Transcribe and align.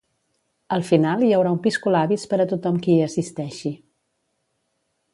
Al 0.77 0.85
final 0.87 1.25
hi 1.25 1.29
haurà 1.37 1.51
un 1.57 1.61
piscolabis 1.67 2.25
per 2.33 2.41
a 2.41 2.49
tothom 2.55 2.83
qui 2.87 2.97
hi 2.97 3.07
assisteixi. 3.11 3.75